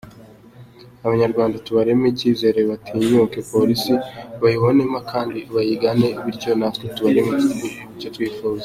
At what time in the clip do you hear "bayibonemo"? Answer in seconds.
4.41-4.99